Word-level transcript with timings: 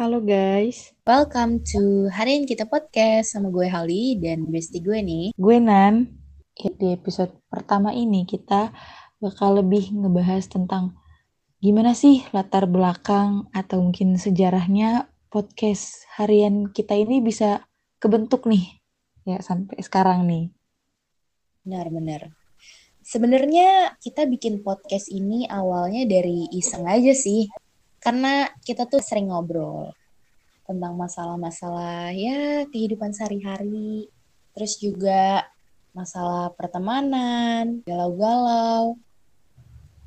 Halo 0.00 0.24
guys, 0.24 0.96
Welcome 1.04 1.60
to 1.76 2.08
Harian 2.08 2.48
Kita 2.48 2.64
Podcast 2.64 3.36
sama 3.36 3.52
gue 3.52 3.68
Holly 3.68 4.16
dan 4.16 4.48
bestie 4.48 4.80
gue 4.80 4.96
nih. 4.96 5.36
gue 5.36 5.56
Nan. 5.60 6.16
Di 6.56 6.96
episode 6.96 7.36
pertama 7.52 7.92
ini 7.92 8.24
kita 8.24 8.72
bakal 9.20 9.60
lebih 9.60 9.92
ngebahas 9.92 10.48
tentang 10.48 10.96
gimana 11.60 11.92
sih 11.92 12.24
latar 12.32 12.64
belakang 12.64 13.52
atau 13.52 13.84
mungkin 13.84 14.16
sejarahnya 14.16 15.12
podcast 15.28 16.08
harian 16.16 16.72
kita 16.72 16.96
ini 16.96 17.20
bisa 17.20 17.68
kebentuk 18.00 18.48
nih 18.48 18.80
ya 19.28 19.44
sampai 19.44 19.84
sekarang 19.84 20.24
nih. 20.24 20.48
Benar-benar. 21.60 22.32
Sebenarnya 23.04 24.00
kita 24.00 24.24
bikin 24.24 24.64
podcast 24.64 25.12
ini 25.12 25.44
awalnya 25.44 26.08
dari 26.08 26.48
iseng 26.56 26.88
aja 26.88 27.12
sih. 27.12 27.52
Karena 28.00 28.48
kita 28.64 28.88
tuh 28.88 29.04
sering 29.04 29.28
ngobrol 29.28 29.92
tentang 30.64 30.96
masalah-masalah 30.96 32.16
ya 32.16 32.64
kehidupan 32.72 33.12
sehari-hari. 33.12 34.08
Terus 34.56 34.80
juga 34.80 35.44
masalah 35.92 36.54
pertemanan, 36.56 37.84
galau-galau. 37.84 38.96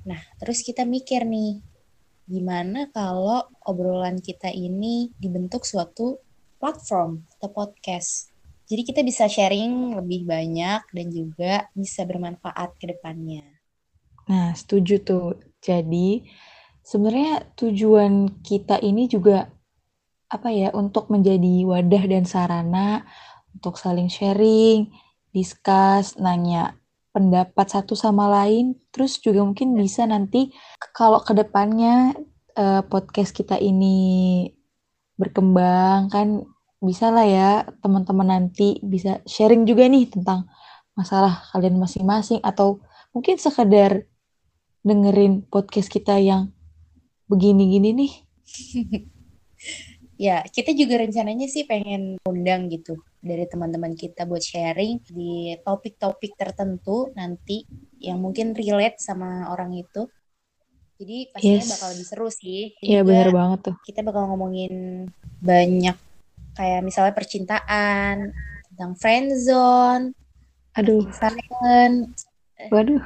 Nah, 0.03 0.19
terus 0.41 0.65
kita 0.65 0.83
mikir 0.83 1.23
nih, 1.23 1.63
gimana 2.27 2.89
kalau 2.91 3.45
obrolan 3.67 4.19
kita 4.19 4.51
ini 4.51 5.11
dibentuk 5.15 5.63
suatu 5.63 6.19
platform 6.59 7.23
atau 7.39 7.51
podcast. 7.51 8.31
Jadi 8.63 8.81
kita 8.87 9.03
bisa 9.03 9.27
sharing 9.27 9.99
lebih 9.99 10.23
banyak 10.23 10.81
dan 10.95 11.07
juga 11.11 11.67
bisa 11.75 12.07
bermanfaat 12.07 12.79
ke 12.79 12.95
depannya. 12.95 13.43
Nah, 14.31 14.55
setuju 14.55 15.03
tuh. 15.03 15.35
Jadi, 15.59 16.23
sebenarnya 16.83 17.47
tujuan 17.57 18.43
kita 18.43 18.79
ini 18.83 19.07
juga 19.07 19.49
apa 20.29 20.49
ya, 20.49 20.69
untuk 20.75 21.09
menjadi 21.13 21.63
wadah 21.65 22.03
dan 22.09 22.25
sarana 22.25 23.05
untuk 23.53 23.77
saling 23.77 24.09
sharing, 24.09 24.89
discuss, 25.29 26.17
nanya 26.17 26.75
pendapat 27.13 27.69
satu 27.69 27.93
sama 27.93 28.25
lain, 28.25 28.73
terus 28.89 29.21
juga 29.21 29.45
mungkin 29.45 29.77
bisa 29.77 30.03
nanti 30.09 30.49
kalau 30.97 31.21
ke 31.21 31.37
depannya 31.37 32.17
eh, 32.57 32.81
podcast 32.89 33.31
kita 33.37 33.61
ini 33.61 34.49
berkembang 35.13 36.09
kan 36.09 36.41
bisa 36.81 37.13
lah 37.13 37.23
ya 37.23 37.51
teman-teman 37.85 38.27
nanti 38.27 38.81
bisa 38.81 39.21
sharing 39.29 39.63
juga 39.63 39.85
nih 39.87 40.09
tentang 40.09 40.49
masalah 40.97 41.45
kalian 41.53 41.77
masing-masing. 41.77 42.41
Atau 42.41 42.81
mungkin 43.13 43.37
sekedar 43.37 44.09
dengerin 44.83 45.45
podcast 45.47 45.87
kita 45.87 46.17
yang 46.19 46.51
begini-gini 47.33 47.89
nih. 47.97 48.13
Ya, 50.21 50.45
kita 50.45 50.77
juga 50.77 51.01
rencananya 51.01 51.49
sih 51.49 51.65
pengen 51.65 52.21
undang 52.29 52.69
gitu 52.69 53.01
dari 53.17 53.49
teman-teman 53.49 53.97
kita 53.97 54.29
buat 54.29 54.45
sharing 54.45 55.01
di 55.09 55.57
topik-topik 55.65 56.37
tertentu 56.37 57.09
nanti 57.17 57.65
yang 57.97 58.21
mungkin 58.21 58.53
relate 58.53 59.01
sama 59.01 59.49
orang 59.49 59.73
itu. 59.73 60.05
Jadi 61.01 61.33
pastinya 61.33 61.65
Yes. 61.65 61.71
bakal 61.73 61.87
lebih 61.97 62.07
seru 62.07 62.29
sih. 62.29 62.61
Iya 62.85 63.01
bener 63.01 63.33
banget 63.33 63.59
tuh. 63.73 63.75
kita 63.83 63.99
bakal 64.05 64.29
ngomongin 64.31 64.73
banyak 65.41 65.97
kayak 66.53 66.81
misalnya 66.85 67.11
percintaan, 67.17 68.31
tentang 68.69 68.91
friendzone, 69.01 70.13
Aduh, 70.77 71.03
silent. 71.09 72.13
waduh. 72.69 73.01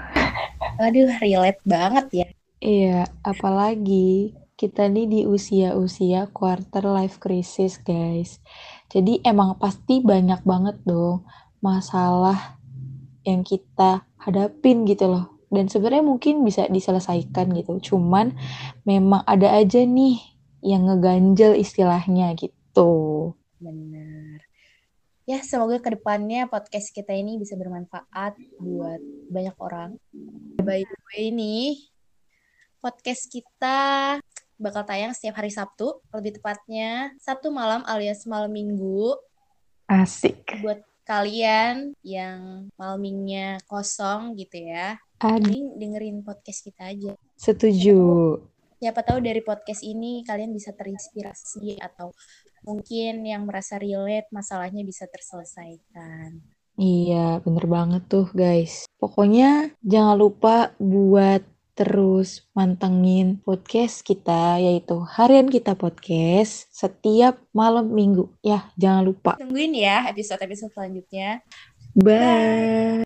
Aduh, 0.77 1.09
relate 1.23 1.63
banget 1.63 2.05
ya. 2.13 2.27
Iya, 2.57 3.05
apalagi 3.21 4.33
kita 4.57 4.89
nih 4.89 5.05
di 5.05 5.21
usia-usia 5.29 6.25
quarter 6.33 6.81
life 6.89 7.21
crisis, 7.21 7.77
guys. 7.77 8.41
Jadi 8.89 9.21
emang 9.21 9.61
pasti 9.61 10.01
banyak 10.01 10.41
banget 10.41 10.81
dong 10.81 11.21
masalah 11.61 12.57
yang 13.21 13.45
kita 13.45 14.01
hadapin 14.17 14.89
gitu 14.89 15.05
loh. 15.05 15.37
Dan 15.53 15.69
sebenarnya 15.69 16.01
mungkin 16.01 16.41
bisa 16.41 16.65
diselesaikan 16.65 17.53
gitu. 17.53 17.77
Cuman 17.93 18.33
memang 18.83 19.21
ada 19.29 19.53
aja 19.53 19.85
nih 19.85 20.17
yang 20.65 20.89
ngeganjel 20.89 21.53
istilahnya 21.53 22.33
gitu. 22.33 23.31
Bener. 23.61 24.41
Ya, 25.27 25.43
semoga 25.43 25.77
ke 25.83 25.93
depannya 25.93 26.47
podcast 26.47 26.89
kita 26.95 27.11
ini 27.11 27.37
bisa 27.37 27.59
bermanfaat 27.59 28.39
buat 28.57 29.01
banyak 29.29 29.55
orang. 29.59 29.99
By 30.63 30.87
the 30.87 30.99
way 31.11 31.35
nih, 31.35 31.96
podcast 32.87 33.27
kita 33.27 33.79
bakal 34.55 34.87
tayang 34.87 35.11
setiap 35.11 35.43
hari 35.43 35.51
Sabtu, 35.51 35.99
lebih 36.15 36.39
tepatnya 36.39 37.11
Sabtu 37.19 37.51
malam 37.51 37.83
alias 37.83 38.23
malam 38.23 38.47
minggu. 38.47 39.11
Asik. 39.91 40.63
Buat 40.63 40.87
kalian 41.03 41.91
yang 41.99 42.71
malam 42.79 42.99
minggunya 43.03 43.59
kosong 43.67 44.39
gitu 44.39 44.71
ya, 44.71 44.95
Aduh, 45.19 45.35
mending 45.35 45.75
dengerin 45.75 46.17
podcast 46.23 46.63
kita 46.63 46.95
aja. 46.95 47.11
setuju. 47.35 48.39
Siapa 48.79 49.03
tahu 49.03 49.19
dari 49.19 49.43
podcast 49.43 49.83
ini 49.83 50.23
kalian 50.23 50.55
bisa 50.55 50.71
terinspirasi 50.71 51.83
atau 51.83 52.15
mungkin 52.63 53.27
yang 53.27 53.43
merasa 53.43 53.75
relate 53.75 54.31
masalahnya 54.31 54.87
bisa 54.87 55.11
terselesaikan. 55.11 56.39
Iya, 56.79 57.43
bener 57.43 57.67
banget 57.67 58.07
tuh 58.07 58.31
guys. 58.31 58.87
Pokoknya 58.95 59.75
jangan 59.83 60.15
lupa 60.15 60.71
buat 60.79 61.43
terus 61.77 62.41
mantengin 62.57 63.37
podcast 63.45 64.01
kita, 64.01 64.57
yaitu 64.57 64.97
Harian 64.97 65.45
Kita 65.45 65.77
Podcast, 65.77 66.65
setiap 66.73 67.37
malam 67.53 67.93
minggu. 67.93 68.33
Ya, 68.41 68.65
jangan 68.73 69.05
lupa. 69.05 69.37
Tungguin 69.37 69.77
ya 69.77 70.09
episode-episode 70.09 70.73
selanjutnya. 70.73 71.45
Bye! 71.93 73.05